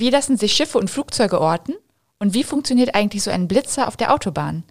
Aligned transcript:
Wie 0.00 0.08
lassen 0.08 0.38
sich 0.38 0.54
Schiffe 0.54 0.78
und 0.78 0.88
Flugzeuge 0.88 1.38
orten? 1.38 1.74
Und 2.18 2.32
wie 2.32 2.42
funktioniert 2.42 2.94
eigentlich 2.94 3.22
so 3.22 3.30
ein 3.30 3.48
Blitzer 3.48 3.86
auf 3.86 3.98
der 3.98 4.14
Autobahn? 4.14 4.64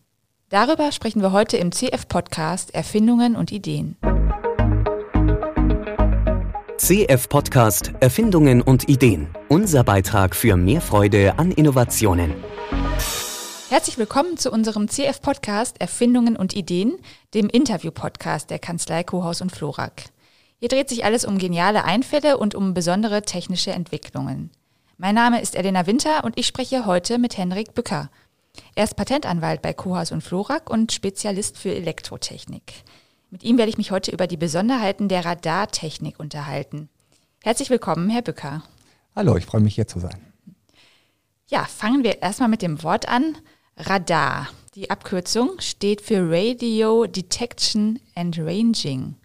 Darüber 0.50 0.92
sprechen 0.92 1.22
wir 1.22 1.32
heute 1.32 1.56
im 1.58 1.72
CF-Podcast 1.72 2.74
Erfindungen 2.74 3.36
und 3.36 3.52
Ideen. 3.52 3.96
CF-Podcast 6.78 7.92
Erfindungen 8.00 8.64
und 8.64 8.90
Ideen. 8.90 9.30
Unser 9.50 9.84
Beitrag 9.84 10.36
für 10.36 10.58
mehr 10.58 10.82
Freude 10.82 11.38
an 11.38 11.52
Innovationen. 11.52 12.34
Herzlich 13.70 14.00
willkommen 14.00 14.36
zu 14.36 14.52
unserem 14.52 14.88
CF-Podcast 14.88 15.80
Erfindungen 15.80 16.38
und 16.38 16.56
Ideen, 16.56 16.98
dem 17.36 17.50
Interview-Podcast 17.50 18.50
der 18.50 18.58
Kanzlei 18.58 19.04
Kohaus 19.04 19.42
und 19.42 19.52
Florak. 19.52 20.06
Hier 20.58 20.70
dreht 20.70 20.90
sich 20.90 21.06
alles 21.06 21.24
um 21.24 21.38
geniale 21.38 21.84
Einfälle 21.84 22.40
und 22.40 22.56
um 22.56 22.74
besondere 22.74 23.22
technische 23.22 23.70
Entwicklungen. 23.70 24.50
Mein 25.02 25.16
Name 25.16 25.40
ist 25.40 25.56
Elena 25.56 25.88
Winter 25.88 26.26
und 26.26 26.38
ich 26.38 26.46
spreche 26.46 26.86
heute 26.86 27.20
mit 27.20 27.38
Henrik 27.38 27.74
Bücker. 27.74 28.10
Er 28.76 28.84
ist 28.84 28.98
Patentanwalt 28.98 29.62
bei 29.62 29.72
Kohaus 29.72 30.12
und 30.12 30.22
Florak 30.22 30.70
und 30.70 30.92
Spezialist 30.92 31.58
für 31.58 31.74
Elektrotechnik. 31.74 32.84
Mit 33.32 33.46
ihm 33.46 33.58
werde 33.58 33.70
ich 33.70 33.78
mich 33.78 33.92
heute 33.92 34.12
über 34.12 34.28
die 34.28 34.36
Besonderheiten 34.36 35.08
der 35.08 35.24
Radartechnik 35.24 36.20
unterhalten. 36.20 36.90
Herzlich 37.42 37.70
willkommen, 37.70 38.10
Herr 38.10 38.24
Bücker. 38.24 38.62
Hallo, 39.16 39.38
ich 39.38 39.46
freue 39.46 39.62
mich 39.62 39.76
hier 39.76 39.88
zu 39.88 40.02
sein. 40.02 40.20
Ja, 41.48 41.64
fangen 41.64 42.04
wir 42.04 42.22
erstmal 42.22 42.50
mit 42.50 42.62
dem 42.62 42.84
Wort 42.84 43.08
an. 43.08 43.38
Radar. 43.78 44.50
Die 44.76 44.90
Abkürzung 44.90 45.52
steht 45.60 46.02
für 46.02 46.30
Radio 46.30 47.06
Detection 47.06 48.02
and 48.16 48.38
Ranging. 48.38 49.16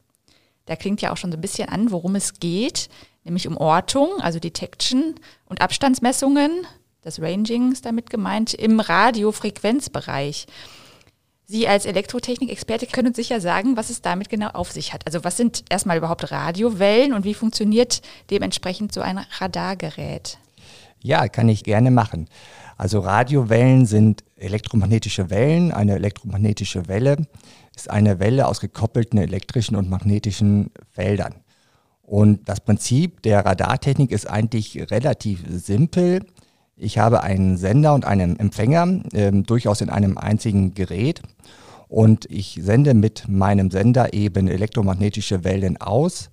Da 0.67 0.77
klingt 0.77 1.03
ja 1.03 1.13
auch 1.13 1.17
schon 1.17 1.33
so 1.33 1.37
ein 1.37 1.41
bisschen 1.43 1.69
an, 1.69 1.91
worum 1.91 2.15
es 2.15 2.39
geht 2.39 2.89
nämlich 3.25 3.49
um 3.49 3.57
Ortung, 3.57 4.09
also 4.21 4.39
Detection 4.39 5.15
und 5.47 5.61
Abstandsmessungen. 5.61 6.51
Das 7.03 7.21
Ranging 7.21 7.73
ist 7.73 7.85
damit 7.85 8.09
gemeint 8.09 8.55
im 8.55 8.81
Radiofrequenzbereich. 8.81 10.47
Sie 11.47 11.69
als 11.69 11.85
Elektrotechnik-Experte 11.85 12.87
können 12.87 13.09
uns 13.09 13.17
sicher 13.17 13.41
sagen, 13.41 13.77
was 13.77 13.91
es 13.91 14.01
damit 14.01 14.31
genau 14.31 14.49
auf 14.49 14.73
sich 14.73 14.95
hat. 14.95 15.07
Also 15.07 15.25
was 15.25 15.37
sind 15.37 15.65
erstmal 15.69 15.99
überhaupt 15.99 16.31
Radiowellen 16.31 17.13
und 17.13 17.25
wie 17.25 17.35
funktioniert 17.35 18.01
dementsprechend 18.31 18.95
so 18.95 19.03
ein 19.03 19.19
Radargerät? 19.39 20.39
Ja, 21.01 21.29
kann 21.29 21.51
ich 21.51 21.65
gerne 21.65 21.91
machen. 21.91 22.29
Also 22.79 23.01
Radiowellen 23.01 23.85
sind 23.85 24.25
elektromagnetische 24.37 25.29
Wellen. 25.29 25.71
Eine 25.71 25.97
elektromagnetische 25.97 26.89
Welle 26.89 27.27
ist 27.77 27.91
eine 27.91 28.21
Welle 28.21 28.49
aus 28.49 28.61
gekoppelten 28.61 29.19
elektrischen 29.19 29.77
und 29.77 29.91
magnetischen 29.91 30.71
Feldern. 30.93 31.44
Und 32.07 32.49
das 32.49 32.61
Prinzip 32.61 33.23
der 33.23 33.45
Radartechnik 33.45 34.11
ist 34.11 34.29
eigentlich 34.29 34.91
relativ 34.91 35.43
simpel. 35.49 36.25
Ich 36.77 36.99
habe 36.99 37.23
einen 37.23 37.57
Sender 37.57 37.95
und 37.95 38.05
einen 38.05 38.39
Empfänger, 38.39 39.01
äh, 39.13 39.33
durchaus 39.33 39.81
in 39.81 39.91
einem 39.91 40.19
einzigen 40.19 40.75
Gerät. 40.75 41.23
Und 41.89 42.27
ich 42.31 42.59
sende 42.61 42.95
mit 42.95 43.29
meinem 43.29 43.71
Sender 43.71 44.13
eben 44.13 44.49
elektromagnetische 44.49 45.45
Wellen 45.45 45.77
aus. 45.81 46.31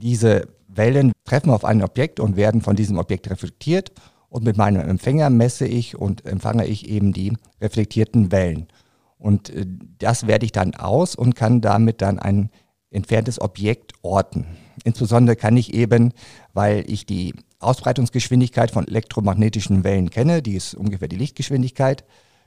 Diese 0.00 0.48
Wellen 0.68 1.12
treffen 1.24 1.50
auf 1.50 1.64
ein 1.64 1.82
Objekt 1.82 2.20
und 2.20 2.36
werden 2.36 2.60
von 2.60 2.76
diesem 2.76 2.98
Objekt 2.98 3.30
reflektiert. 3.30 3.92
Und 4.28 4.44
mit 4.44 4.56
meinem 4.56 4.86
Empfänger 4.86 5.30
messe 5.30 5.66
ich 5.66 5.96
und 5.96 6.26
empfange 6.26 6.66
ich 6.66 6.88
eben 6.88 7.12
die 7.12 7.32
reflektierten 7.60 8.32
Wellen. 8.32 8.66
Und 9.18 9.48
äh, 9.50 9.64
das 9.98 10.26
werde 10.26 10.44
ich 10.44 10.52
dann 10.52 10.74
aus 10.74 11.14
und 11.14 11.36
kann 11.36 11.60
damit 11.60 12.02
dann 12.02 12.18
ein 12.18 12.50
entferntes 12.90 13.40
Objekt 13.40 13.92
orten. 14.02 14.46
Insbesondere 14.84 15.36
kann 15.36 15.56
ich 15.56 15.74
eben, 15.74 16.12
weil 16.52 16.84
ich 16.90 17.06
die 17.06 17.34
Ausbreitungsgeschwindigkeit 17.58 18.70
von 18.70 18.86
elektromagnetischen 18.86 19.84
Wellen 19.84 20.10
kenne, 20.10 20.42
die 20.42 20.54
ist 20.54 20.74
ungefähr 20.74 21.08
die 21.08 21.16
Lichtgeschwindigkeit, 21.16 22.04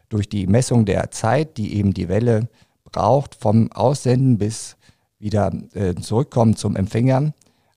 durch 0.09 0.27
die 0.29 0.47
Messung 0.47 0.85
der 0.85 1.11
Zeit, 1.11 1.57
die 1.57 1.75
eben 1.75 1.93
die 1.93 2.09
Welle 2.09 2.49
braucht, 2.83 3.35
vom 3.35 3.71
Aussenden 3.71 4.37
bis 4.37 4.75
wieder 5.19 5.51
äh, 5.73 5.95
zurückkommen 5.95 6.55
zum 6.55 6.75
Empfänger, 6.75 7.33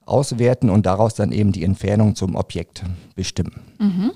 auswerten 0.06 0.70
und 0.70 0.86
daraus 0.86 1.14
dann 1.14 1.32
eben 1.32 1.52
die 1.52 1.64
Entfernung 1.64 2.14
zum 2.14 2.34
Objekt 2.34 2.82
bestimmen. 3.14 3.60
Mhm. 3.78 4.12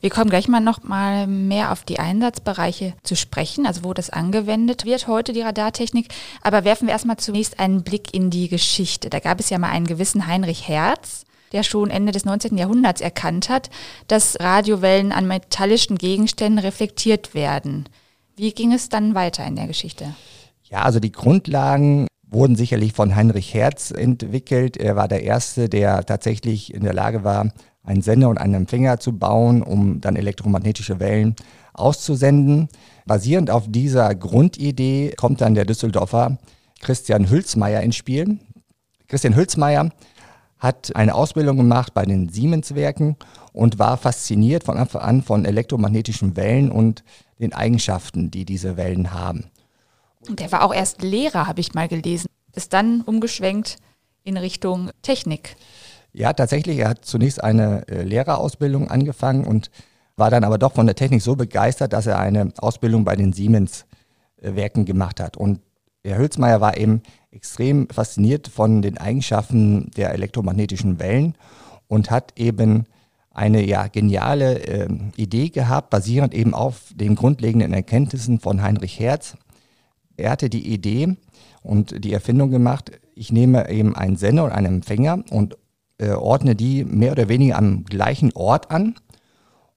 Wir 0.00 0.10
kommen 0.10 0.30
gleich 0.30 0.48
mal 0.48 0.60
noch 0.60 0.82
mal 0.82 1.26
mehr 1.26 1.72
auf 1.72 1.84
die 1.84 1.98
Einsatzbereiche 1.98 2.94
zu 3.02 3.16
sprechen, 3.16 3.66
also 3.66 3.84
wo 3.84 3.94
das 3.94 4.10
angewendet 4.10 4.84
wird 4.84 5.06
heute, 5.06 5.32
die 5.32 5.42
Radartechnik. 5.42 6.08
Aber 6.42 6.64
werfen 6.64 6.86
wir 6.86 6.92
erstmal 6.92 7.18
zunächst 7.18 7.60
einen 7.60 7.82
Blick 7.82 8.14
in 8.14 8.30
die 8.30 8.48
Geschichte. 8.48 9.10
Da 9.10 9.18
gab 9.20 9.40
es 9.40 9.50
ja 9.50 9.58
mal 9.58 9.70
einen 9.70 9.86
gewissen 9.86 10.26
Heinrich 10.26 10.66
Hertz, 10.68 11.24
der 11.52 11.62
schon 11.62 11.90
Ende 11.90 12.12
des 12.12 12.24
19. 12.24 12.56
Jahrhunderts 12.56 13.00
erkannt 13.00 13.48
hat, 13.48 13.70
dass 14.06 14.38
Radiowellen 14.40 15.12
an 15.12 15.26
metallischen 15.26 15.98
Gegenständen 15.98 16.58
reflektiert 16.58 17.34
werden. 17.34 17.88
Wie 18.36 18.52
ging 18.52 18.72
es 18.72 18.88
dann 18.88 19.14
weiter 19.14 19.44
in 19.44 19.56
der 19.56 19.66
Geschichte? 19.66 20.14
Ja, 20.64 20.82
also 20.82 21.00
die 21.00 21.12
Grundlagen 21.12 22.06
wurden 22.30 22.56
sicherlich 22.56 22.92
von 22.92 23.16
Heinrich 23.16 23.52
Hertz 23.54 23.90
entwickelt. 23.90 24.76
Er 24.76 24.96
war 24.96 25.08
der 25.08 25.24
Erste, 25.24 25.68
der 25.68 26.04
tatsächlich 26.06 26.72
in 26.72 26.84
der 26.84 26.94
Lage 26.94 27.24
war, 27.24 27.52
einen 27.82 28.02
Sender 28.02 28.28
und 28.28 28.38
einen 28.38 28.54
Empfänger 28.54 29.00
zu 29.00 29.18
bauen, 29.18 29.62
um 29.62 30.00
dann 30.00 30.16
elektromagnetische 30.16 31.00
Wellen 31.00 31.34
auszusenden. 31.72 32.68
Basierend 33.06 33.50
auf 33.50 33.64
dieser 33.68 34.14
Grundidee 34.14 35.14
kommt 35.16 35.40
dann 35.40 35.54
der 35.54 35.64
Düsseldorfer 35.64 36.38
Christian 36.80 37.28
Hülsmeier 37.28 37.80
ins 37.82 37.96
Spiel. 37.96 38.38
Christian 39.08 39.34
Hülsmeier 39.34 39.90
hat 40.58 40.94
eine 40.94 41.14
Ausbildung 41.14 41.56
gemacht 41.56 41.94
bei 41.94 42.04
den 42.04 42.28
Siemens-Werken 42.28 43.16
und 43.52 43.78
war 43.78 43.96
fasziniert 43.96 44.62
von 44.62 44.76
Anfang 44.76 45.00
an 45.00 45.22
von 45.22 45.44
elektromagnetischen 45.44 46.36
Wellen 46.36 46.70
und 46.70 47.02
den 47.40 47.54
Eigenschaften, 47.54 48.30
die 48.30 48.44
diese 48.44 48.76
Wellen 48.76 49.12
haben. 49.12 49.46
Und 50.28 50.40
der 50.40 50.52
war 50.52 50.62
auch 50.62 50.74
erst 50.74 51.02
Lehrer, 51.02 51.46
habe 51.46 51.60
ich 51.60 51.74
mal 51.74 51.88
gelesen. 51.88 52.28
Ist 52.54 52.72
dann 52.72 53.02
umgeschwenkt 53.02 53.78
in 54.22 54.36
Richtung 54.36 54.90
Technik. 55.02 55.56
Ja, 56.12 56.32
tatsächlich. 56.32 56.78
Er 56.78 56.90
hat 56.90 57.04
zunächst 57.04 57.42
eine 57.42 57.86
äh, 57.88 58.02
Lehrerausbildung 58.02 58.90
angefangen 58.90 59.44
und 59.44 59.70
war 60.16 60.30
dann 60.30 60.44
aber 60.44 60.58
doch 60.58 60.74
von 60.74 60.86
der 60.86 60.96
Technik 60.96 61.22
so 61.22 61.36
begeistert, 61.36 61.92
dass 61.92 62.06
er 62.06 62.18
eine 62.18 62.52
Ausbildung 62.58 63.04
bei 63.04 63.16
den 63.16 63.32
Siemens-Werken 63.32 64.84
gemacht 64.84 65.20
hat. 65.20 65.36
Und 65.36 65.60
Herr 66.04 66.18
Hülsmeier 66.18 66.60
war 66.60 66.76
eben 66.76 67.02
extrem 67.30 67.88
fasziniert 67.88 68.48
von 68.48 68.82
den 68.82 68.98
Eigenschaften 68.98 69.90
der 69.96 70.12
elektromagnetischen 70.12 70.98
Wellen 70.98 71.36
und 71.88 72.10
hat 72.10 72.32
eben 72.36 72.86
eine 73.32 73.64
ja 73.64 73.86
geniale 73.86 74.58
äh, 74.66 74.88
Idee 75.16 75.50
gehabt, 75.50 75.90
basierend 75.90 76.34
eben 76.34 76.54
auf 76.54 76.92
den 76.94 77.14
grundlegenden 77.14 77.72
Erkenntnissen 77.72 78.40
von 78.40 78.62
Heinrich 78.62 78.98
Hertz. 78.98 79.36
Er 80.20 80.30
hatte 80.30 80.50
die 80.50 80.72
Idee 80.72 81.16
und 81.62 82.04
die 82.04 82.12
Erfindung 82.12 82.50
gemacht, 82.50 82.92
ich 83.14 83.32
nehme 83.32 83.68
eben 83.70 83.94
einen 83.94 84.16
Sender 84.16 84.44
und 84.44 84.52
einen 84.52 84.76
Empfänger 84.76 85.24
und 85.30 85.56
äh, 85.98 86.10
ordne 86.10 86.54
die 86.54 86.84
mehr 86.84 87.12
oder 87.12 87.28
weniger 87.28 87.58
am 87.58 87.84
gleichen 87.84 88.32
Ort 88.34 88.70
an. 88.70 88.94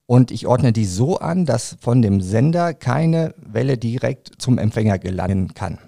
Und 0.06 0.32
ich 0.32 0.48
ordne 0.48 0.74
die 0.74 0.86
so 0.86 1.18
an, 1.18 1.46
dass 1.46 1.78
von 1.80 2.02
dem 2.02 2.22
Sender 2.22 2.74
keine 2.74 3.34
Welle 3.38 3.78
direkt 3.78 4.32
zum 4.38 4.58
Empfänger 4.58 5.00
gelangen 5.00 5.54
kann. 5.54 5.80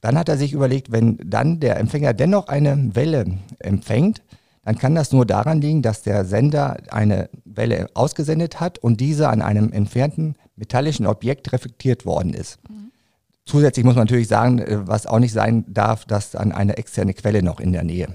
Dann 0.00 0.18
hat 0.18 0.28
er 0.28 0.36
sich 0.36 0.52
überlegt, 0.52 0.92
wenn 0.92 1.18
dann 1.24 1.60
der 1.60 1.78
Empfänger 1.78 2.12
dennoch 2.12 2.48
eine 2.48 2.94
Welle 2.94 3.38
empfängt, 3.58 4.22
dann 4.62 4.76
kann 4.76 4.94
das 4.94 5.12
nur 5.12 5.26
daran 5.26 5.60
liegen, 5.60 5.82
dass 5.82 6.02
der 6.02 6.24
Sender 6.24 6.76
eine 6.90 7.30
Welle 7.44 7.88
ausgesendet 7.94 8.60
hat 8.60 8.78
und 8.78 9.00
diese 9.00 9.28
an 9.28 9.42
einem 9.42 9.72
entfernten 9.72 10.36
metallischen 10.56 11.06
Objekt 11.06 11.52
reflektiert 11.52 12.04
worden 12.04 12.34
ist. 12.34 12.58
Mhm. 12.68 12.79
Zusätzlich 13.50 13.84
muss 13.84 13.96
man 13.96 14.04
natürlich 14.04 14.28
sagen, 14.28 14.60
äh, 14.60 14.86
was 14.86 15.06
auch 15.06 15.18
nicht 15.18 15.32
sein 15.32 15.64
darf, 15.66 16.04
dass 16.04 16.30
dann 16.30 16.52
eine 16.52 16.76
externe 16.76 17.14
Quelle 17.14 17.42
noch 17.42 17.58
in 17.58 17.72
der 17.72 17.82
Nähe 17.82 18.06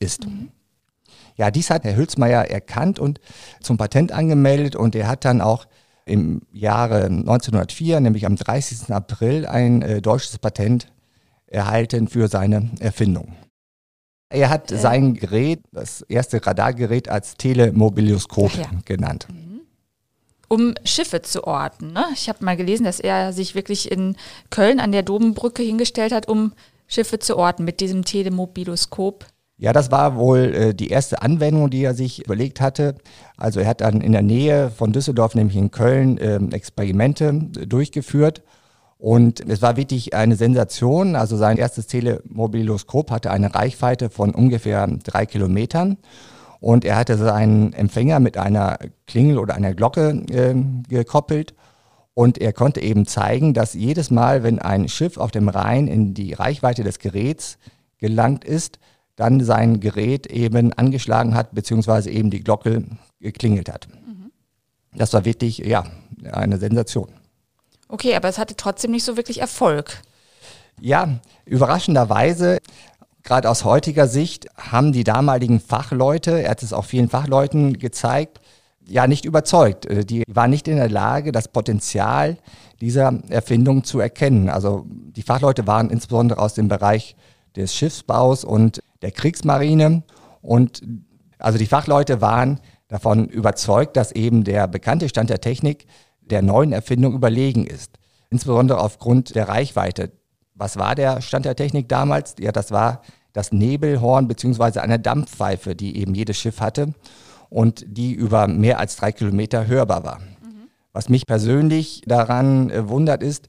ist. 0.00 0.26
Mhm. 0.26 0.48
Ja, 1.36 1.52
dies 1.52 1.70
hat 1.70 1.84
Herr 1.84 1.94
Hülsmeier 1.94 2.50
erkannt 2.50 2.98
und 2.98 3.20
zum 3.62 3.76
Patent 3.76 4.10
angemeldet 4.10 4.74
und 4.74 4.96
er 4.96 5.06
hat 5.06 5.24
dann 5.24 5.40
auch 5.40 5.66
im 6.06 6.42
Jahre 6.50 7.04
1904, 7.04 8.00
nämlich 8.00 8.26
am 8.26 8.34
30. 8.34 8.92
April, 8.92 9.46
ein 9.46 9.80
äh, 9.82 10.02
deutsches 10.02 10.38
Patent 10.38 10.88
erhalten 11.46 12.08
für 12.08 12.26
seine 12.26 12.70
Erfindung. 12.80 13.36
Er 14.28 14.50
hat 14.50 14.72
äh. 14.72 14.76
sein 14.76 15.14
Gerät, 15.14 15.60
das 15.70 16.02
erste 16.02 16.44
Radargerät, 16.44 17.08
als 17.08 17.36
Telemobilioskop 17.36 18.56
ja. 18.56 18.64
genannt. 18.84 19.28
Mhm. 19.30 19.49
Um 20.52 20.74
Schiffe 20.84 21.22
zu 21.22 21.44
orten. 21.44 21.92
Ne? 21.92 22.04
Ich 22.12 22.28
habe 22.28 22.44
mal 22.44 22.56
gelesen, 22.56 22.82
dass 22.82 22.98
er 22.98 23.32
sich 23.32 23.54
wirklich 23.54 23.90
in 23.90 24.16
Köln 24.50 24.80
an 24.80 24.90
der 24.90 25.04
Domenbrücke 25.04 25.62
hingestellt 25.62 26.12
hat, 26.12 26.26
um 26.26 26.52
Schiffe 26.88 27.20
zu 27.20 27.36
orten 27.36 27.64
mit 27.64 27.78
diesem 27.78 28.04
Telemobiloskop. 28.04 29.26
Ja, 29.58 29.72
das 29.72 29.92
war 29.92 30.16
wohl 30.16 30.54
äh, 30.54 30.74
die 30.74 30.88
erste 30.88 31.22
Anwendung, 31.22 31.70
die 31.70 31.84
er 31.84 31.94
sich 31.94 32.24
überlegt 32.24 32.60
hatte. 32.60 32.96
Also 33.36 33.60
er 33.60 33.68
hat 33.68 33.80
dann 33.80 34.00
in 34.00 34.10
der 34.10 34.22
Nähe 34.22 34.70
von 34.70 34.92
Düsseldorf, 34.92 35.36
nämlich 35.36 35.56
in 35.56 35.70
Köln, 35.70 36.18
äh, 36.18 36.40
Experimente 36.50 37.28
äh, 37.28 37.66
durchgeführt. 37.66 38.42
Und 38.98 39.40
es 39.48 39.62
war 39.62 39.76
wirklich 39.76 40.14
eine 40.14 40.34
Sensation. 40.34 41.14
Also 41.14 41.36
sein 41.36 41.58
erstes 41.58 41.86
Telemobiloskop 41.86 43.10
hatte 43.10 43.30
eine 43.30 43.54
Reichweite 43.54 44.10
von 44.10 44.34
ungefähr 44.34 44.86
drei 45.04 45.26
Kilometern. 45.26 45.96
Und 46.60 46.84
er 46.84 46.96
hatte 46.96 47.16
seinen 47.16 47.72
Empfänger 47.72 48.20
mit 48.20 48.36
einer 48.36 48.78
Klingel 49.06 49.38
oder 49.38 49.54
einer 49.54 49.74
Glocke 49.74 50.10
äh, 50.30 50.54
gekoppelt. 50.88 51.54
Und 52.12 52.38
er 52.38 52.52
konnte 52.52 52.82
eben 52.82 53.06
zeigen, 53.06 53.54
dass 53.54 53.72
jedes 53.72 54.10
Mal, 54.10 54.42
wenn 54.42 54.58
ein 54.58 54.88
Schiff 54.88 55.16
auf 55.16 55.30
dem 55.30 55.48
Rhein 55.48 55.86
in 55.86 56.12
die 56.12 56.34
Reichweite 56.34 56.84
des 56.84 56.98
Geräts 56.98 57.56
gelangt 57.98 58.44
ist, 58.44 58.78
dann 59.16 59.40
sein 59.40 59.80
Gerät 59.80 60.26
eben 60.26 60.72
angeschlagen 60.72 61.34
hat, 61.34 61.54
beziehungsweise 61.54 62.10
eben 62.10 62.30
die 62.30 62.42
Glocke 62.42 62.84
geklingelt 63.20 63.70
hat. 63.70 63.88
Mhm. 63.88 64.30
Das 64.94 65.12
war 65.12 65.24
wirklich, 65.24 65.58
ja, 65.58 65.84
eine 66.30 66.58
Sensation. 66.58 67.08
Okay, 67.88 68.14
aber 68.14 68.28
es 68.28 68.38
hatte 68.38 68.56
trotzdem 68.56 68.92
nicht 68.92 69.04
so 69.04 69.16
wirklich 69.16 69.40
Erfolg. 69.40 70.02
Ja, 70.80 71.20
überraschenderweise, 71.44 72.58
gerade 73.22 73.48
aus 73.48 73.64
heutiger 73.64 74.06
Sicht, 74.06 74.46
haben 74.56 74.92
die 74.92 75.04
damaligen 75.04 75.60
Fachleute, 75.60 76.42
er 76.42 76.50
hat 76.50 76.62
es 76.62 76.72
auch 76.72 76.84
vielen 76.84 77.08
Fachleuten 77.08 77.78
gezeigt, 77.78 78.40
ja 78.86 79.06
nicht 79.06 79.24
überzeugt. 79.24 79.86
Äh, 79.86 80.04
die 80.04 80.24
waren 80.28 80.50
nicht 80.50 80.68
in 80.68 80.76
der 80.76 80.90
Lage, 80.90 81.32
das 81.32 81.48
Potenzial 81.48 82.36
dieser 82.80 83.20
Erfindung 83.28 83.84
zu 83.84 84.00
erkennen. 84.00 84.48
Also 84.48 84.86
die 84.88 85.22
Fachleute 85.22 85.66
waren 85.66 85.90
insbesondere 85.90 86.40
aus 86.40 86.54
dem 86.54 86.68
Bereich 86.68 87.16
des 87.56 87.74
Schiffsbaus 87.74 88.44
und 88.44 88.80
der 89.02 89.10
Kriegsmarine 89.10 90.02
und 90.42 90.82
also 91.38 91.58
die 91.58 91.66
Fachleute 91.66 92.20
waren 92.20 92.60
davon 92.88 93.26
überzeugt, 93.26 93.96
dass 93.96 94.12
eben 94.12 94.44
der 94.44 94.66
bekannte 94.66 95.08
Stand 95.08 95.30
der 95.30 95.40
Technik 95.40 95.86
der 96.20 96.42
neuen 96.42 96.72
Erfindung 96.72 97.14
überlegen 97.14 97.66
ist. 97.66 97.98
Insbesondere 98.30 98.80
aufgrund 98.80 99.34
der 99.34 99.48
Reichweite. 99.48 100.12
Was 100.60 100.76
war 100.76 100.94
der 100.94 101.22
Stand 101.22 101.46
der 101.46 101.56
Technik 101.56 101.88
damals? 101.88 102.34
Ja, 102.38 102.52
das 102.52 102.70
war 102.70 103.00
das 103.32 103.50
Nebelhorn 103.50 104.28
beziehungsweise 104.28 104.82
eine 104.82 104.98
Dampfpfeife, 104.98 105.74
die 105.74 105.96
eben 105.96 106.14
jedes 106.14 106.36
Schiff 106.36 106.60
hatte 106.60 106.92
und 107.48 107.82
die 107.88 108.12
über 108.12 108.46
mehr 108.46 108.78
als 108.78 108.96
drei 108.96 109.10
Kilometer 109.10 109.66
hörbar 109.66 110.04
war. 110.04 110.18
Mhm. 110.18 110.68
Was 110.92 111.08
mich 111.08 111.26
persönlich 111.26 112.02
daran 112.06 112.68
äh, 112.68 112.86
wundert 112.90 113.22
ist, 113.22 113.48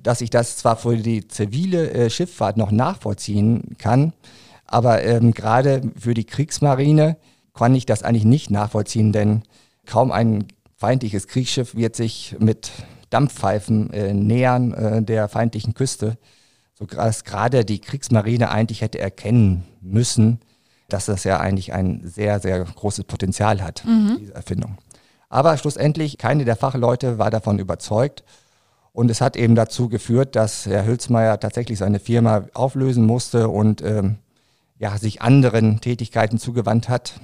dass 0.00 0.20
ich 0.20 0.30
das 0.30 0.56
zwar 0.56 0.76
für 0.76 0.96
die 0.96 1.26
zivile 1.26 1.90
äh, 1.90 2.10
Schifffahrt 2.10 2.56
noch 2.58 2.70
nachvollziehen 2.70 3.74
kann, 3.78 4.12
aber 4.66 5.02
ähm, 5.02 5.32
gerade 5.32 5.82
für 5.98 6.14
die 6.14 6.24
Kriegsmarine 6.24 7.16
kann 7.54 7.74
ich 7.74 7.86
das 7.86 8.04
eigentlich 8.04 8.24
nicht 8.24 8.52
nachvollziehen, 8.52 9.10
denn 9.10 9.42
kaum 9.84 10.12
ein 10.12 10.46
feindliches 10.76 11.26
Kriegsschiff 11.26 11.74
wird 11.74 11.96
sich 11.96 12.36
mit 12.38 12.70
Dampfpfeifen 13.10 13.92
äh, 13.92 14.14
nähern 14.14 14.72
äh, 14.74 15.02
der 15.02 15.28
feindlichen 15.28 15.74
Küste, 15.74 16.18
so 16.78 16.84
dass 16.84 17.24
gerade 17.24 17.64
die 17.64 17.80
Kriegsmarine 17.80 18.50
eigentlich 18.50 18.82
hätte 18.82 18.98
erkennen 18.98 19.64
müssen, 19.80 20.40
dass 20.88 21.06
das 21.06 21.24
ja 21.24 21.40
eigentlich 21.40 21.72
ein 21.72 22.02
sehr, 22.04 22.38
sehr 22.40 22.62
großes 22.64 23.04
Potenzial 23.04 23.62
hat, 23.62 23.84
mhm. 23.84 24.18
diese 24.20 24.34
Erfindung. 24.34 24.78
Aber 25.28 25.56
schlussendlich, 25.56 26.18
keine 26.18 26.44
der 26.44 26.56
Fachleute 26.56 27.18
war 27.18 27.30
davon 27.30 27.58
überzeugt. 27.58 28.22
Und 28.92 29.10
es 29.10 29.20
hat 29.20 29.36
eben 29.36 29.54
dazu 29.54 29.88
geführt, 29.88 30.36
dass 30.36 30.64
Herr 30.64 30.86
Hülsmeier 30.86 31.38
tatsächlich 31.38 31.78
seine 31.78 31.98
Firma 31.98 32.46
auflösen 32.54 33.04
musste 33.04 33.48
und 33.48 33.82
ähm, 33.82 34.16
ja, 34.78 34.96
sich 34.96 35.20
anderen 35.20 35.80
Tätigkeiten 35.80 36.38
zugewandt 36.38 36.88
hat. 36.88 37.20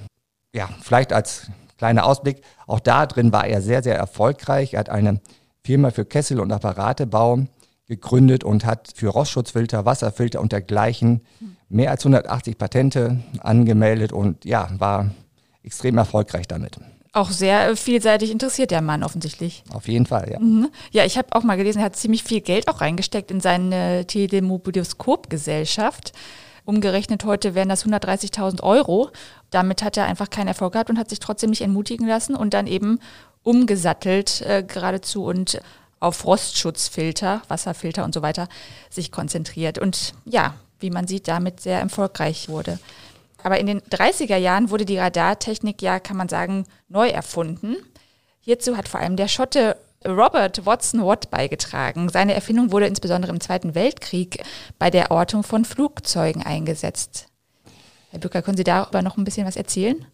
Ja, 0.53 0.69
vielleicht 0.81 1.13
als 1.13 1.47
kleiner 1.77 2.05
Ausblick, 2.05 2.41
auch 2.67 2.79
da 2.79 3.05
drin 3.05 3.31
war 3.31 3.47
er 3.47 3.61
sehr, 3.61 3.81
sehr 3.81 3.97
erfolgreich. 3.97 4.73
Er 4.73 4.81
hat 4.81 4.89
eine 4.89 5.19
Firma 5.63 5.91
für 5.91 6.05
Kessel- 6.05 6.39
und 6.39 6.51
Apparatebau 6.51 7.45
gegründet 7.87 8.43
und 8.43 8.65
hat 8.65 8.89
für 8.95 9.09
Rostschutzfilter, 9.09 9.85
Wasserfilter 9.85 10.41
und 10.41 10.51
dergleichen 10.51 11.21
mehr 11.69 11.91
als 11.91 12.01
180 12.01 12.57
Patente 12.57 13.21
angemeldet 13.39 14.13
und 14.13 14.45
ja, 14.45 14.69
war 14.77 15.11
extrem 15.63 15.97
erfolgreich 15.97 16.47
damit. 16.47 16.79
Auch 17.15 17.29
sehr 17.29 17.75
vielseitig 17.75 18.31
interessiert 18.31 18.71
der 18.71 18.81
Mann 18.81 19.03
offensichtlich. 19.03 19.63
Auf 19.71 19.87
jeden 19.87 20.07
Fall, 20.07 20.31
ja. 20.31 20.39
Mhm. 20.39 20.71
Ja, 20.91 21.05
ich 21.05 21.15
habe 21.17 21.27
auch 21.31 21.43
mal 21.43 21.57
gelesen, 21.57 21.77
er 21.79 21.85
hat 21.85 21.95
ziemlich 21.95 22.23
viel 22.23 22.41
Geld 22.41 22.67
auch 22.67 22.81
reingesteckt 22.81 23.29
in 23.29 23.39
seine 23.39 24.07
Telemobilioskop-Gesellschaft. 24.07 26.13
Umgerechnet 26.65 27.23
heute 27.25 27.53
wären 27.53 27.69
das 27.69 27.85
130.000 27.85 28.63
Euro. 28.63 29.11
Damit 29.51 29.83
hat 29.83 29.97
er 29.97 30.05
einfach 30.05 30.31
keinen 30.31 30.47
Erfolg 30.47 30.73
gehabt 30.73 30.89
und 30.89 30.97
hat 30.97 31.09
sich 31.09 31.19
trotzdem 31.19 31.51
nicht 31.51 31.61
entmutigen 31.61 32.07
lassen 32.07 32.35
und 32.35 32.55
dann 32.55 32.65
eben 32.65 32.97
umgesattelt 33.43 34.41
äh, 34.41 34.63
geradezu 34.63 35.25
und 35.25 35.61
auf 36.03 36.25
Rostschutzfilter, 36.25 37.41
Wasserfilter 37.47 38.03
und 38.03 38.13
so 38.13 38.21
weiter 38.21 38.47
sich 38.89 39.11
konzentriert. 39.11 39.79
Und 39.79 40.13
ja, 40.25 40.55
wie 40.79 40.89
man 40.89 41.07
sieht, 41.07 41.27
damit 41.27 41.61
sehr 41.61 41.79
erfolgreich 41.79 42.49
wurde. 42.49 42.77
Aber 43.41 43.59
in 43.59 43.67
den 43.67 43.81
30er 43.81 44.37
Jahren 44.37 44.69
wurde 44.69 44.85
die 44.85 44.97
Radartechnik 44.97 45.81
ja, 45.81 45.99
kann 45.99 46.17
man 46.17 46.29
sagen, 46.29 46.65
neu 46.87 47.09
erfunden. 47.09 47.75
Hierzu 48.39 48.77
hat 48.77 48.87
vor 48.87 48.99
allem 48.99 49.15
der 49.15 49.27
Schotte 49.27 49.77
Robert 50.05 50.65
Watson 50.65 51.05
Watt 51.05 51.29
beigetragen. 51.29 52.09
Seine 52.09 52.33
Erfindung 52.33 52.71
wurde 52.71 52.87
insbesondere 52.87 53.31
im 53.31 53.39
Zweiten 53.39 53.73
Weltkrieg 53.73 54.43
bei 54.79 54.89
der 54.89 55.11
Ortung 55.11 55.43
von 55.43 55.63
Flugzeugen 55.63 56.43
eingesetzt. 56.43 57.27
Herr 58.11 58.19
Bücker, 58.19 58.41
können 58.41 58.57
Sie 58.57 58.65
darüber 58.65 59.01
noch 59.01 59.17
ein 59.17 59.23
bisschen 59.23 59.47
was 59.47 59.55
erzählen? 59.55 60.05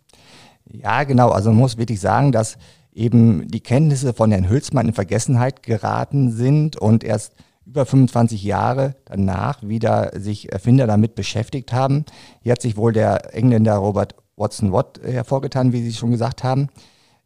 Ja, 0.71 1.03
genau. 1.03 1.29
Also 1.29 1.49
man 1.49 1.59
muss 1.59 1.77
wirklich 1.77 1.99
sagen, 1.99 2.31
dass 2.31 2.57
eben 2.93 3.47
die 3.47 3.61
Kenntnisse 3.61 4.13
von 4.13 4.31
Herrn 4.31 4.49
Hülsmann 4.49 4.87
in 4.87 4.93
Vergessenheit 4.93 5.63
geraten 5.63 6.31
sind 6.31 6.75
und 6.75 7.03
erst 7.03 7.33
über 7.65 7.85
25 7.85 8.43
Jahre 8.43 8.95
danach 9.05 9.61
wieder 9.61 10.11
sich 10.19 10.51
Erfinder 10.51 10.87
damit 10.87 11.15
beschäftigt 11.15 11.71
haben. 11.71 12.05
Hier 12.41 12.53
hat 12.53 12.61
sich 12.61 12.77
wohl 12.77 12.93
der 12.93 13.35
Engländer 13.35 13.75
Robert 13.75 14.15
Watson 14.37 14.71
Watt 14.71 14.99
hervorgetan, 15.03 15.71
wie 15.71 15.83
Sie 15.83 15.93
schon 15.93 16.11
gesagt 16.11 16.43
haben. 16.43 16.69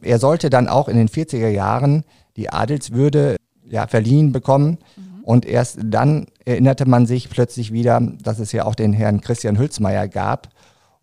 Er 0.02 0.20
sollte 0.20 0.50
dann 0.50 0.68
auch 0.68 0.90
in 0.90 0.98
den 0.98 1.08
40er 1.08 1.48
Jahren 1.48 2.04
die 2.36 2.50
Adelswürde 2.50 3.38
ja, 3.66 3.88
verliehen 3.88 4.34
bekommen. 4.34 4.80
Mhm. 4.98 5.24
Und 5.24 5.46
erst 5.46 5.80
dann 5.82 6.26
erinnerte 6.44 6.86
man 6.86 7.06
sich 7.06 7.30
plötzlich 7.30 7.72
wieder, 7.72 8.02
dass 8.02 8.40
es 8.40 8.52
ja 8.52 8.66
auch 8.66 8.76
den 8.76 8.92
Herrn 8.92 9.22
Christian 9.22 9.58
Hülsmeier 9.58 10.10
gab 10.10 10.50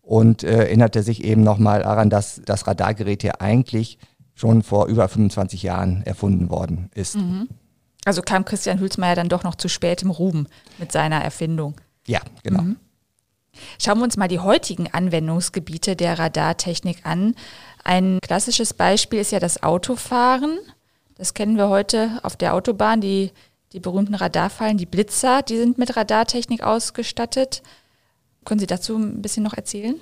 und 0.03 0.43
äh, 0.43 0.65
erinnerte 0.65 1.01
sich 1.01 1.23
eben 1.23 1.43
nochmal 1.43 1.81
daran, 1.81 2.09
dass 2.09 2.41
das 2.45 2.67
Radargerät 2.67 3.23
ja 3.23 3.33
eigentlich 3.39 3.97
schon 4.41 4.63
vor 4.63 4.87
über 4.87 5.07
25 5.07 5.61
Jahren 5.61 6.01
erfunden 6.03 6.49
worden 6.49 6.89
ist. 6.95 7.15
Mhm. 7.15 7.47
Also 8.05 8.23
kam 8.23 8.43
Christian 8.43 8.79
Hülsmeier 8.79 9.15
dann 9.15 9.29
doch 9.29 9.43
noch 9.43 9.53
zu 9.53 9.69
spät 9.69 10.01
im 10.01 10.09
Ruhm 10.09 10.47
mit 10.79 10.91
seiner 10.91 11.23
Erfindung. 11.23 11.75
Ja, 12.07 12.21
genau. 12.41 12.63
Mhm. 12.63 12.77
Schauen 13.79 13.99
wir 13.99 14.03
uns 14.05 14.17
mal 14.17 14.27
die 14.27 14.39
heutigen 14.39 14.91
Anwendungsgebiete 14.91 15.95
der 15.95 16.17
Radartechnik 16.17 17.05
an. 17.05 17.35
Ein 17.83 18.17
klassisches 18.21 18.73
Beispiel 18.73 19.19
ist 19.19 19.31
ja 19.31 19.39
das 19.39 19.61
Autofahren. 19.61 20.57
Das 21.15 21.35
kennen 21.35 21.57
wir 21.57 21.69
heute 21.69 22.19
auf 22.23 22.35
der 22.35 22.55
Autobahn, 22.55 22.99
die, 22.99 23.31
die 23.73 23.79
berühmten 23.79 24.15
Radarfallen, 24.15 24.77
die 24.77 24.87
Blitzer, 24.87 25.43
die 25.43 25.57
sind 25.57 25.77
mit 25.77 25.95
Radartechnik 25.95 26.63
ausgestattet. 26.63 27.61
Können 28.43 28.59
Sie 28.59 28.67
dazu 28.67 28.97
ein 28.97 29.21
bisschen 29.21 29.43
noch 29.43 29.53
erzählen? 29.53 29.95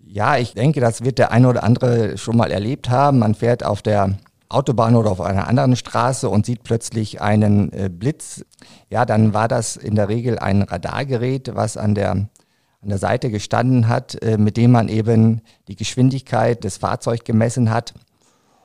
Ja, 0.00 0.36
ich 0.36 0.54
denke, 0.54 0.80
das 0.80 1.04
wird 1.04 1.18
der 1.18 1.32
eine 1.32 1.48
oder 1.48 1.64
andere 1.64 2.16
schon 2.18 2.36
mal 2.36 2.50
erlebt 2.50 2.90
haben. 2.90 3.18
Man 3.18 3.34
fährt 3.34 3.64
auf 3.64 3.82
der 3.82 4.18
Autobahn 4.48 4.94
oder 4.94 5.10
auf 5.10 5.20
einer 5.20 5.48
anderen 5.48 5.76
Straße 5.76 6.28
und 6.28 6.46
sieht 6.46 6.62
plötzlich 6.62 7.20
einen 7.20 7.72
äh, 7.72 7.88
Blitz. 7.88 8.44
Ja, 8.90 9.04
dann 9.04 9.34
war 9.34 9.48
das 9.48 9.76
in 9.76 9.96
der 9.96 10.08
Regel 10.08 10.38
ein 10.38 10.62
Radargerät, 10.62 11.54
was 11.54 11.76
an 11.76 11.94
der, 11.94 12.12
an 12.12 12.28
der 12.82 12.98
Seite 12.98 13.30
gestanden 13.30 13.88
hat, 13.88 14.22
äh, 14.22 14.38
mit 14.38 14.56
dem 14.56 14.70
man 14.70 14.88
eben 14.88 15.42
die 15.68 15.76
Geschwindigkeit 15.76 16.62
des 16.62 16.76
Fahrzeugs 16.76 17.24
gemessen 17.24 17.70
hat 17.70 17.94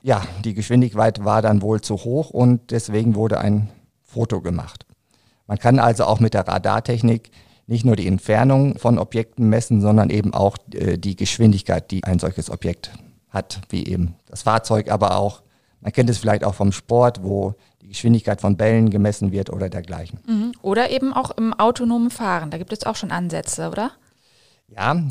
ja, 0.02 0.22
die 0.44 0.54
Geschwindigkeit 0.54 1.24
war 1.24 1.42
dann 1.42 1.62
wohl 1.62 1.80
zu 1.80 1.96
hoch 1.96 2.30
und 2.30 2.70
deswegen 2.70 3.14
wurde 3.14 3.38
ein 3.38 3.68
Foto 4.02 4.40
gemacht. 4.40 4.84
Man 5.46 5.58
kann 5.58 5.78
also 5.78 6.04
auch 6.04 6.20
mit 6.20 6.34
der 6.34 6.46
Radartechnik 6.46 7.30
nicht 7.66 7.84
nur 7.84 7.96
die 7.96 8.06
Entfernung 8.06 8.78
von 8.78 8.98
Objekten 8.98 9.48
messen, 9.48 9.80
sondern 9.80 10.10
eben 10.10 10.34
auch 10.34 10.56
äh, 10.74 10.98
die 10.98 11.16
Geschwindigkeit, 11.16 11.90
die 11.90 12.04
ein 12.04 12.18
solches 12.18 12.50
Objekt 12.50 12.90
hat, 13.30 13.60
wie 13.70 13.86
eben 13.86 14.14
das 14.26 14.42
Fahrzeug, 14.42 14.90
aber 14.90 15.16
auch, 15.16 15.42
man 15.80 15.92
kennt 15.92 16.10
es 16.10 16.18
vielleicht 16.18 16.44
auch 16.44 16.54
vom 16.54 16.72
Sport, 16.72 17.22
wo 17.22 17.54
die 17.80 17.88
Geschwindigkeit 17.88 18.40
von 18.40 18.56
Bällen 18.56 18.90
gemessen 18.90 19.32
wird 19.32 19.50
oder 19.50 19.68
dergleichen. 19.68 20.20
Mhm. 20.26 20.52
Oder 20.62 20.90
eben 20.90 21.12
auch 21.12 21.30
im 21.32 21.54
autonomen 21.54 22.10
Fahren, 22.10 22.50
da 22.50 22.58
gibt 22.58 22.72
es 22.72 22.84
auch 22.84 22.96
schon 22.96 23.10
Ansätze, 23.10 23.68
oder? 23.68 23.92
Ja, 24.68 25.02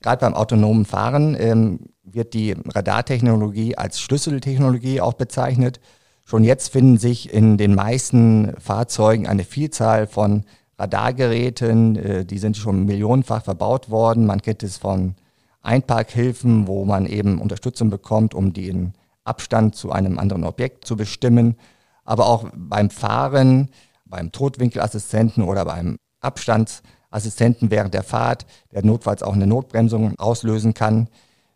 gerade 0.00 0.20
beim 0.20 0.34
autonomen 0.34 0.84
Fahren 0.84 1.36
ähm, 1.38 1.80
wird 2.02 2.34
die 2.34 2.52
Radartechnologie 2.52 3.76
als 3.76 4.00
Schlüsseltechnologie 4.00 5.00
auch 5.00 5.14
bezeichnet. 5.14 5.80
Schon 6.24 6.44
jetzt 6.44 6.72
finden 6.72 6.98
sich 6.98 7.32
in 7.32 7.58
den 7.58 7.74
meisten 7.74 8.54
Fahrzeugen 8.58 9.26
eine 9.26 9.44
Vielzahl 9.44 10.06
von 10.06 10.44
Radargeräten, 10.82 11.96
äh, 11.96 12.24
die 12.24 12.38
sind 12.38 12.56
schon 12.56 12.84
millionenfach 12.84 13.44
verbaut 13.44 13.88
worden. 13.88 14.26
Man 14.26 14.42
kennt 14.42 14.62
es 14.64 14.78
von 14.78 15.14
Einparkhilfen, 15.62 16.66
wo 16.66 16.84
man 16.84 17.06
eben 17.06 17.40
Unterstützung 17.40 17.88
bekommt, 17.88 18.34
um 18.34 18.52
den 18.52 18.94
Abstand 19.24 19.76
zu 19.76 19.92
einem 19.92 20.18
anderen 20.18 20.44
Objekt 20.44 20.84
zu 20.84 20.96
bestimmen. 20.96 21.56
Aber 22.04 22.26
auch 22.26 22.46
beim 22.54 22.90
Fahren, 22.90 23.70
beim 24.04 24.32
Totwinkelassistenten 24.32 25.44
oder 25.44 25.64
beim 25.64 25.98
Abstandsassistenten 26.20 27.70
während 27.70 27.94
der 27.94 28.02
Fahrt, 28.02 28.44
der 28.72 28.84
notfalls 28.84 29.22
auch 29.22 29.34
eine 29.34 29.46
Notbremsung 29.46 30.18
auslösen 30.18 30.74
kann, 30.74 31.08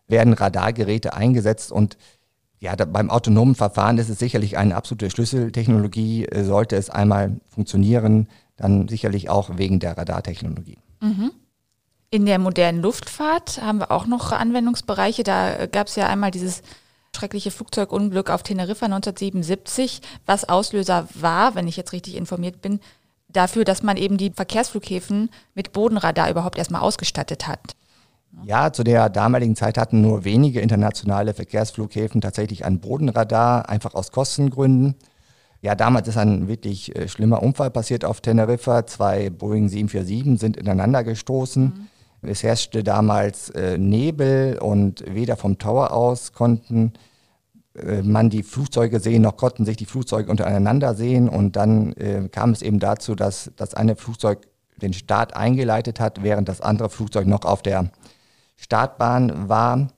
werden 0.07 0.35
Radargeräte 0.35 1.15
eingesetzt 1.15 1.73
und 1.73 1.99
ja, 2.59 2.75
beim 2.75 3.11
autonomen 3.11 3.55
Verfahren 3.55 3.99
ist 3.99 4.09
es 4.09 4.19
sicherlich 4.19 4.57
eine 4.57 4.77
absolute 4.77 5.11
Schlüsseltechnologie. 5.11 6.25
Äh, 6.25 6.45
sollte 6.45 6.77
es 6.77 6.89
einmal 6.89 7.37
funktionieren, 7.51 8.29
dann 8.57 8.89
sicherlich 8.89 9.29
auch 9.29 9.59
wegen 9.59 9.81
der 9.81 9.97
Radartechnologie. 9.97 10.79
Mhm. 11.01 11.33
In 12.11 12.25
der 12.25 12.39
modernen 12.39 12.81
Luftfahrt 12.81 13.61
haben 13.61 13.81
wir 13.81 13.91
auch 13.91 14.07
noch 14.07 14.33
Anwendungsbereiche. 14.33 15.23
Da 15.23 15.67
gab 15.67 15.89
es 15.89 15.97
ja 15.97 16.07
einmal 16.07 16.31
dieses 16.31 16.63
schreckliche 17.17 17.51
Flugzeugunglück 17.51 18.31
auf 18.31 18.43
Teneriffa 18.43 18.87
1977, 18.87 20.01
was 20.25 20.49
Auslöser 20.49 21.09
war, 21.15 21.55
wenn 21.55 21.67
ich 21.67 21.77
jetzt 21.77 21.93
richtig 21.93 22.17
informiert 22.17 22.61
bin, 22.63 22.81
dafür, 23.29 23.65
dass 23.65 23.83
man 23.83 23.97
eben 23.97 24.17
die 24.19 24.31
Verkehrsflughäfen 24.31 25.31
mit 25.55 25.73
Bodenradar 25.73 26.31
überhaupt 26.31 26.59
erstmal 26.59 26.83
ausgestattet 26.83 27.49
hat. 27.49 27.77
Ja, 28.45 28.73
zu 28.73 28.85
der 28.85 29.09
damaligen 29.09 29.57
Zeit 29.57 29.79
hatten 29.79 30.03
nur 30.03 30.25
wenige 30.25 30.61
internationale 30.61 31.33
Verkehrsflughäfen 31.33 32.21
tatsächlich 32.21 32.65
ein 32.65 32.81
Bodenradar, 32.81 33.69
einfach 33.69 33.95
aus 33.95 34.13
Kostengründen. 34.13 34.95
Ja, 35.63 35.75
damals 35.75 36.09
ist 36.09 36.17
ein 36.17 36.49
wirklich 36.49 36.95
äh, 36.95 37.09
schlimmer 37.09 37.43
Unfall 37.43 37.71
passiert 37.71 38.05
auf 38.05 38.21
Teneriffa. 38.21 38.87
Zwei 38.87 39.31
Boeing 39.31 39.69
747 39.69 40.39
sind 40.39 40.57
ineinander 40.57 41.05
gestoßen. 41.05 41.65
Mhm. 41.65 42.29
Es 42.29 42.43
herrschte 42.43 42.83
damals 42.83 43.51
äh, 43.51 43.79
Nebel 43.79 44.59
und 44.59 45.05
weder 45.09 45.37
vom 45.37 45.59
Tower 45.59 45.93
aus 45.93 46.33
konnten 46.33 46.93
äh, 47.77 48.03
man 48.03 48.31
die 48.31 48.43
Flugzeuge 48.43 49.01
sehen, 49.01 49.23
noch 49.23 49.37
konnten 49.37 49.65
sich 49.65 49.77
die 49.77 49.87
Flugzeuge 49.87 50.31
untereinander 50.31 50.95
sehen. 50.95 51.29
Und 51.29 51.57
dann 51.57 51.93
äh, 51.95 52.29
kam 52.31 52.51
es 52.51 52.63
eben 52.63 52.79
dazu, 52.79 53.15
dass 53.15 53.51
das 53.57 53.75
eine 53.75 53.97
Flugzeug 53.97 54.47
den 54.77 54.93
Start 54.93 55.35
eingeleitet 55.35 56.01
hat, 56.01 56.23
während 56.23 56.49
das 56.49 56.61
andere 56.61 56.91
Flugzeug 56.91 57.27
noch 57.27 57.45
auf 57.45 57.63
der 57.63 57.91
Startbahn 58.57 59.49
war. 59.49 59.89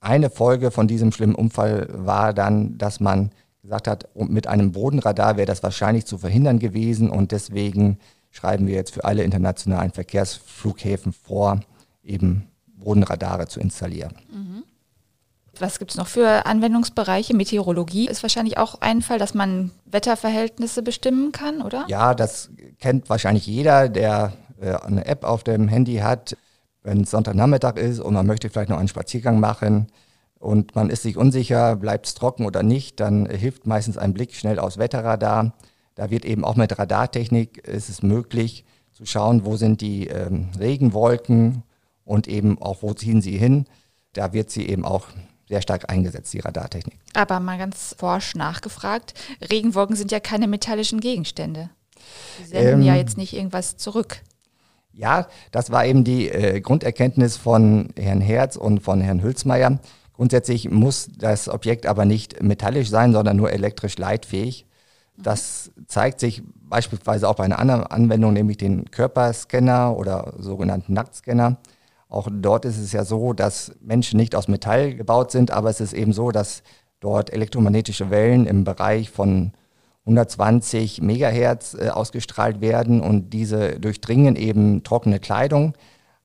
Eine 0.00 0.30
Folge 0.30 0.70
von 0.70 0.88
diesem 0.88 1.12
schlimmen 1.12 1.34
Unfall 1.34 1.88
war 1.92 2.34
dann, 2.34 2.76
dass 2.76 3.00
man 3.00 3.30
gesagt 3.62 3.88
hat, 3.88 4.08
mit 4.14 4.46
einem 4.46 4.72
Bodenradar 4.72 5.36
wäre 5.36 5.46
das 5.46 5.62
wahrscheinlich 5.62 6.06
zu 6.06 6.18
verhindern 6.18 6.58
gewesen 6.58 7.10
und 7.10 7.32
deswegen 7.32 7.98
schreiben 8.30 8.66
wir 8.66 8.74
jetzt 8.74 8.92
für 8.92 9.04
alle 9.04 9.22
internationalen 9.22 9.92
Verkehrsflughäfen 9.92 11.12
vor, 11.12 11.60
eben 12.02 12.48
Bodenradare 12.66 13.46
zu 13.46 13.60
installieren. 13.60 14.14
Mhm. 14.32 14.64
Was 15.58 15.78
gibt 15.78 15.90
es 15.90 15.96
noch 15.98 16.06
für 16.06 16.46
Anwendungsbereiche? 16.46 17.36
Meteorologie 17.36 18.08
ist 18.08 18.22
wahrscheinlich 18.22 18.56
auch 18.56 18.80
ein 18.80 19.02
Fall, 19.02 19.18
dass 19.18 19.34
man 19.34 19.70
Wetterverhältnisse 19.84 20.82
bestimmen 20.82 21.30
kann, 21.30 21.60
oder? 21.60 21.84
Ja, 21.88 22.14
das 22.14 22.50
kennt 22.80 23.10
wahrscheinlich 23.10 23.46
jeder, 23.46 23.90
der 23.90 24.32
äh, 24.60 24.74
eine 24.74 25.04
App 25.04 25.24
auf 25.24 25.44
dem 25.44 25.68
Handy 25.68 25.96
hat 25.96 26.36
wenn 26.82 27.02
es 27.02 27.10
Sonntagnachmittag 27.10 27.76
ist 27.76 28.00
und 28.00 28.14
man 28.14 28.26
möchte 28.26 28.50
vielleicht 28.50 28.70
noch 28.70 28.78
einen 28.78 28.88
Spaziergang 28.88 29.40
machen 29.40 29.86
und 30.42 30.74
man 30.74 30.90
ist 30.90 31.02
sich 31.02 31.16
unsicher, 31.16 31.76
bleibt 31.76 32.06
es 32.06 32.14
trocken 32.14 32.46
oder 32.46 32.64
nicht, 32.64 32.98
dann 32.98 33.26
hilft 33.26 33.64
meistens 33.64 33.96
ein 33.96 34.12
Blick 34.12 34.34
schnell 34.34 34.58
aus 34.58 34.76
Wetterradar. 34.76 35.54
Da 35.94 36.10
wird 36.10 36.24
eben 36.24 36.44
auch 36.44 36.56
mit 36.56 36.76
Radartechnik 36.76 37.58
ist 37.58 37.88
es 37.88 38.02
möglich 38.02 38.64
zu 38.90 39.06
schauen, 39.06 39.44
wo 39.44 39.56
sind 39.56 39.80
die 39.80 40.08
ähm, 40.08 40.48
Regenwolken 40.58 41.62
und 42.04 42.26
eben 42.26 42.60
auch, 42.60 42.82
wo 42.82 42.92
ziehen 42.92 43.22
sie 43.22 43.38
hin. 43.38 43.66
Da 44.14 44.32
wird 44.32 44.50
sie 44.50 44.68
eben 44.68 44.84
auch 44.84 45.06
sehr 45.48 45.62
stark 45.62 45.88
eingesetzt, 45.92 46.32
die 46.32 46.40
Radartechnik. 46.40 46.98
Aber 47.14 47.38
mal 47.38 47.56
ganz 47.58 47.94
forsch 47.96 48.34
nachgefragt, 48.34 49.14
Regenwolken 49.48 49.94
sind 49.94 50.10
ja 50.10 50.18
keine 50.18 50.48
metallischen 50.48 50.98
Gegenstände. 50.98 51.70
Sie 52.38 52.46
senden 52.46 52.80
ähm, 52.80 52.82
ja 52.82 52.96
jetzt 52.96 53.16
nicht 53.16 53.32
irgendwas 53.32 53.76
zurück. 53.76 54.22
Ja, 54.92 55.28
das 55.52 55.70
war 55.70 55.86
eben 55.86 56.02
die 56.02 56.28
äh, 56.28 56.60
Grunderkenntnis 56.60 57.36
von 57.36 57.90
Herrn 57.96 58.20
Herz 58.20 58.56
und 58.56 58.80
von 58.80 59.00
Herrn 59.00 59.22
Hülsmeier. 59.22 59.78
Grundsätzlich 60.14 60.70
muss 60.70 61.08
das 61.16 61.48
Objekt 61.48 61.86
aber 61.86 62.04
nicht 62.04 62.42
metallisch 62.42 62.90
sein, 62.90 63.12
sondern 63.12 63.36
nur 63.36 63.52
elektrisch 63.52 63.96
leitfähig. 63.98 64.66
Das 65.16 65.70
zeigt 65.86 66.20
sich 66.20 66.42
beispielsweise 66.54 67.28
auch 67.28 67.36
bei 67.36 67.44
einer 67.44 67.58
anderen 67.58 67.86
Anwendung, 67.86 68.32
nämlich 68.32 68.56
den 68.56 68.90
Körperscanner 68.90 69.96
oder 69.96 70.34
sogenannten 70.38 70.92
Nacktscanner. 70.94 71.58
Auch 72.08 72.28
dort 72.30 72.64
ist 72.64 72.78
es 72.78 72.92
ja 72.92 73.04
so, 73.04 73.32
dass 73.32 73.72
Menschen 73.80 74.18
nicht 74.18 74.34
aus 74.34 74.48
Metall 74.48 74.94
gebaut 74.94 75.30
sind, 75.30 75.50
aber 75.50 75.70
es 75.70 75.80
ist 75.80 75.94
eben 75.94 76.12
so, 76.12 76.30
dass 76.30 76.62
dort 77.00 77.32
elektromagnetische 77.32 78.10
Wellen 78.10 78.46
im 78.46 78.64
Bereich 78.64 79.10
von 79.10 79.52
120 80.04 81.00
Megahertz 81.00 81.74
äh, 81.74 81.88
ausgestrahlt 81.88 82.60
werden 82.60 83.00
und 83.00 83.30
diese 83.30 83.78
durchdringen 83.78 84.36
eben 84.36 84.82
trockene 84.82 85.20
Kleidung, 85.20 85.74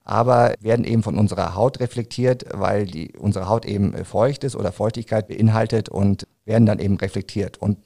aber 0.08 0.54
werden 0.62 0.86
eben 0.86 1.04
von 1.04 1.18
unserer 1.18 1.54
Haut 1.54 1.82
reflektiert, 1.82 2.46
weil 2.54 2.86
die, 2.86 3.12
unsere 3.18 3.50
Haut 3.50 3.66
eben 3.66 3.94
äh, 3.94 4.06
feucht 4.06 4.46
ist 4.46 4.56
oder 4.56 4.72
Feuchtigkeit 4.72 5.28
beinhaltet 5.28 5.90
und 5.90 6.26
werden 6.46 6.66
dann 6.66 6.80
eben 6.80 6.96
reflektiert. 6.96 7.58
Und 7.58 7.78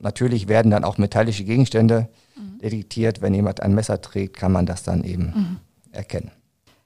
natürlich 0.00 0.48
werden 0.48 0.70
dann 0.70 0.84
auch 0.84 0.96
metallische 0.96 1.44
Gegenstände 1.44 2.08
mhm. 2.34 2.60
detektiert. 2.60 3.20
Wenn 3.20 3.34
jemand 3.34 3.62
ein 3.62 3.74
Messer 3.74 4.00
trägt, 4.00 4.38
kann 4.38 4.52
man 4.52 4.64
das 4.64 4.84
dann 4.84 5.04
eben 5.04 5.24
mhm. 5.24 5.56
erkennen. 5.92 6.30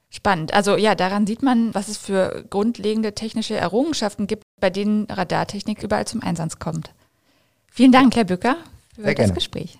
Spannend. 0.09 0.53
Also 0.53 0.75
ja, 0.75 0.93
daran 0.93 1.25
sieht 1.25 1.41
man, 1.41 1.73
was 1.73 1.87
es 1.87 1.95
für 1.95 2.43
grundlegende 2.49 3.15
technische 3.15 3.55
Errungenschaften 3.55 4.27
gibt, 4.27 4.43
bei 4.59 4.69
denen 4.69 5.05
Radartechnik 5.05 5.83
überall 5.83 6.05
zum 6.05 6.21
Einsatz 6.21 6.59
kommt. 6.59 6.91
Vielen 7.71 7.93
Dank, 7.93 8.13
Herr 8.17 8.25
Bücker, 8.25 8.57
für 8.93 9.03
Sehr 9.03 9.13
das 9.13 9.15
gerne. 9.15 9.33
Gespräch. 9.35 9.79